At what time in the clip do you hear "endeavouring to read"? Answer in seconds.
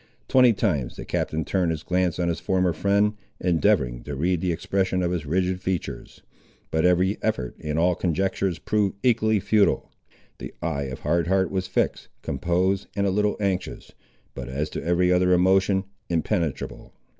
3.39-4.41